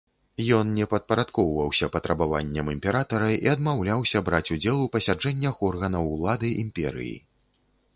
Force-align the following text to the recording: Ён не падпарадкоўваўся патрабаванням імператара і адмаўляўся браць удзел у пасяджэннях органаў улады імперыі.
Ён 0.59 0.69
не 0.77 0.85
падпарадкоўваўся 0.93 1.89
патрабаванням 1.97 2.73
імператара 2.75 3.29
і 3.37 3.53
адмаўляўся 3.55 4.25
браць 4.31 4.49
удзел 4.57 4.77
у 4.87 4.93
пасяджэннях 4.97 5.65
органаў 5.71 6.15
улады 6.17 6.49
імперыі. 6.65 7.19